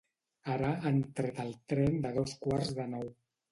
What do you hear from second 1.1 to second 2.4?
tret el tren de dos